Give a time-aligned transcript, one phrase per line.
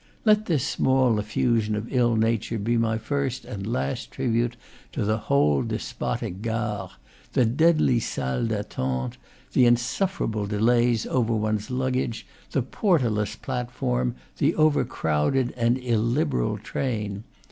[0.25, 4.55] Let this small effusion of ill nature be my first and last tribute
[4.93, 6.87] to the whole despotic gare:
[7.33, 9.17] the deadly salle d'attente,
[9.53, 17.23] the insuffer able delays over one's luggage, the porterless platform, the overcrowded and illiberal train.